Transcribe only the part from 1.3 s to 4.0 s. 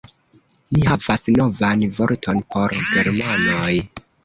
novan vorton por germanoj